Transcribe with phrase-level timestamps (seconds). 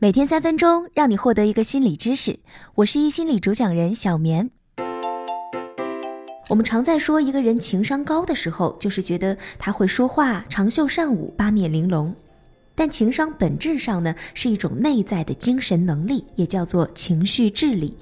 [0.00, 2.38] 每天三分钟，让你获得一个心理知识。
[2.76, 4.48] 我是一心理主讲人小棉。
[6.48, 12.14] 我们常在说一个人情商高的时候，就是觉得他会说话，长袖善舞，八面玲珑。
[12.76, 17.98] 但情商本质上呢，是一种内在的精神能力，也叫做情绪智力。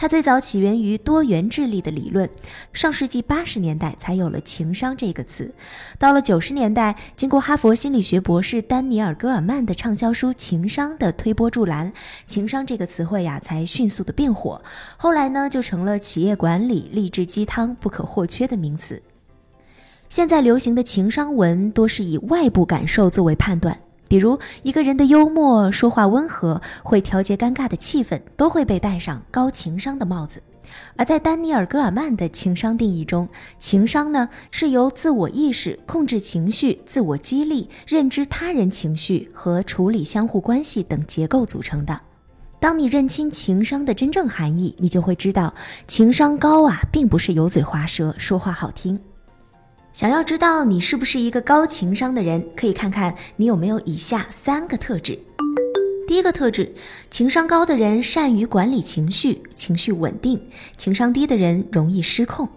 [0.00, 2.30] 它最早起源于多元智力的理论，
[2.72, 5.52] 上世纪八十年代才有了情商这个词。
[5.98, 11.92] 到了九十年代，经过哈佛心理学博士丹尼尔·戈尔曼的畅销书《情商》的推波助澜，
[12.28, 14.62] 情商这个词汇呀才迅速的变火。
[14.96, 19.02] 后来呢，就成了企业管理、励志鸡汤不可或缺的名词。
[20.08, 23.76] 现在流行的情商文多是以外部感受作为判断。
[24.08, 30.42] 比如一个人的幽默、说话温和、会调节尴尬的气氛，都会被戴上高情商的帽子。
[30.96, 33.26] 而在丹尼尔·戈尔曼的情商定义中，
[33.58, 41.98] 情商呢是由自我意识、控制情绪、自我激励、认知他人情绪和处理相互关系等结构组成的。
[42.60, 45.54] 当你认清情商的真正含义，你就会知道，
[45.86, 48.98] 情商高啊，并不是油嘴滑舌、说话好听。
[49.98, 55.18] 想要知道你是不是一个高情商的人，可以看看你有没有以下三个特质。
[56.06, 56.72] 第一个特质，
[57.10, 60.38] 情商高的人善于管理情绪，情绪稳定；
[60.76, 62.48] 情商低的人容易失控。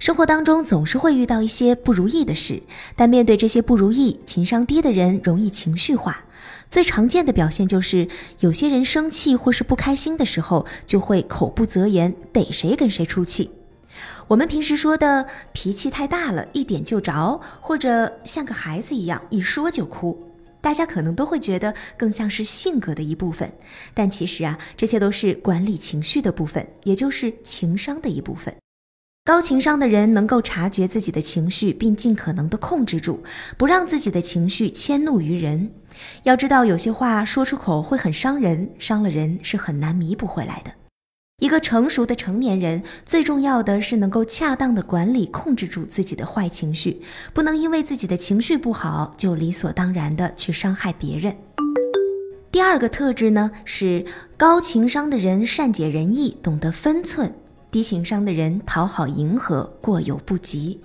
[0.00, 2.60] 生活当中总是会遇到一些不如意的事，
[2.96, 6.24] 但面对这些不如意，情商低的人容易情绪化。
[6.68, 8.08] 最常见的表现就是，
[8.40, 13.50] 有些人生气或是不开心的时候，就会口不择言，逮谁跟谁出气。
[14.28, 20.30] 我们平时说的脾气太大了，一点就着，或者像个孩子一样一说就哭，
[20.60, 23.52] 大家可能都会觉得更像是性格的一部分。
[23.94, 28.54] 但其实啊，这些都是管理情绪的部分，也就是情商的一部分。
[29.24, 33.20] 高情商的人能够察觉自己的情绪，并尽可能的控制住，
[33.58, 35.68] 不让自己的情绪迁怒于人。
[36.22, 40.70] 要知道，有些话说出口会很伤人，伤了人是很难弥补回来的。
[41.38, 47.02] 一个成熟的成年人，最重要的是能够恰当的管理、控制住自己的坏情绪，
[47.34, 51.36] 不能因为自己的情绪不好就理所当然的去伤害别人。
[52.50, 54.02] 第二个特质呢，是
[54.38, 57.28] 高情商的人善解人意，懂得分寸；
[57.70, 60.80] 低情商的人讨好迎合，过犹不及。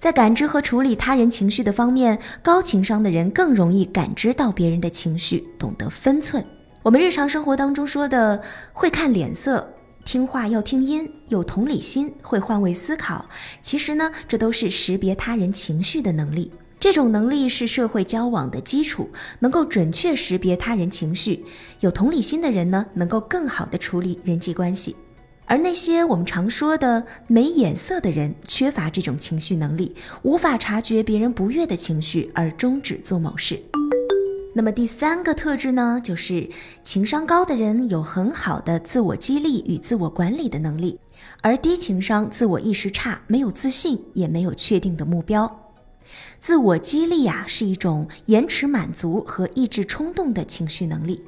[0.00, 6.44] 在感知和处理他人情绪的方面，高情商的人更容易感知到别人的情绪，懂得分寸。
[6.88, 9.74] 我们日常生活当中说的会看脸色、
[10.06, 13.28] 听话要听音、有同理心、会换位思考，
[13.60, 16.50] 其实呢，这都是识别他人情绪的能力。
[16.80, 19.06] 这种能力是社会交往的基础，
[19.38, 21.44] 能够准确识别他人情绪。
[21.80, 24.96] 有同理心的人呢，能够更好的处理人际关系。
[25.44, 33.62] 而那些我们常说的没眼色的人，缺乏这种情绪能力，无法察觉别人不悦的情绪而终止做某事。
[34.58, 36.50] 那么第三个特质呢，就是
[36.82, 40.98] 情商高的人有很好的自我激励与自我管理的能力，
[41.42, 45.70] 而低情商、自我意识差、没有自信，也没有确定的目标。
[46.40, 51.22] 自我激励呀，是一种延迟满足和抑制冲动的情绪能力。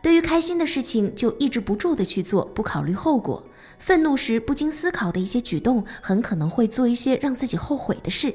[0.00, 3.42] 对于开心的事情，就抑制不住的去做，不考虑后果；
[3.80, 8.32] 愤怒时不经思考的一些举动，很可能会做一些让自己后悔的事。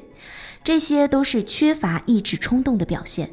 [0.66, 3.30] 这些都是缺乏抑制冲动的表现。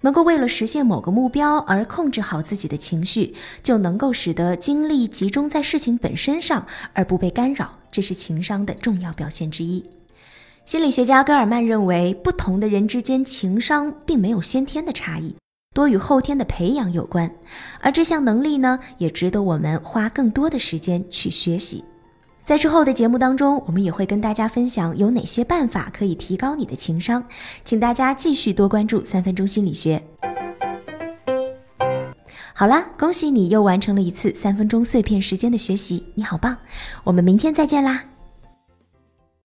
[0.00, 7.78] 能够为了实现某个目标而控制好自己的情绪，就能够使得精力集中在事情本身上，而不被干扰。
[7.90, 9.84] 这是情商的重要表现之一。
[10.66, 15.34] 心理学家戈尔曼认为，不同的人之间情商并没有先天的差异，
[15.74, 17.30] 多与后天的培养有关。
[17.80, 21.82] 而这项能力呢，也值得我们花更多的时间去学习。
[22.48, 27.22] 在之后的节目当中，我们也会跟大家分享有哪些办法可以提高你的情商，
[27.62, 30.02] 请大家继续多关注三分钟心理学。
[32.54, 36.56] 好啦，恭喜你又完成了一次三分钟碎片时间的学习，你好棒！
[37.04, 38.04] 我们明天再见啦。